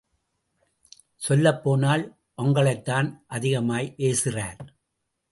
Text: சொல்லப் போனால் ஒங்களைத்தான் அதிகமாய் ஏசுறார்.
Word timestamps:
சொல்லப் 1.15 1.63
போனால் 1.63 2.17
ஒங்களைத்தான் 2.37 3.19
அதிகமாய் 3.27 3.93
ஏசுறார். 3.97 4.59